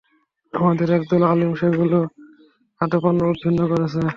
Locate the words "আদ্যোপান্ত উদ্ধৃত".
2.81-3.59